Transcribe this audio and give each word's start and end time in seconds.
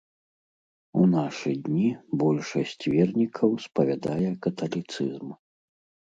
У 1.01 1.03
нашы 1.15 1.51
дні 1.65 1.89
большасць 2.23 2.85
вернікаў 2.93 3.53
спавядае 3.65 4.29
каталіцызм. 4.47 5.29